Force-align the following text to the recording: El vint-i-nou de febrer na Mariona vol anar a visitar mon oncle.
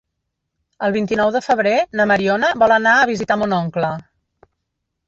El 0.87 0.95
vint-i-nou 0.95 1.29
de 1.35 1.41
febrer 1.49 1.75
na 2.01 2.09
Mariona 2.13 2.51
vol 2.65 2.75
anar 2.79 2.95
a 2.99 3.05
visitar 3.13 3.39
mon 3.45 3.57
oncle. 3.61 3.97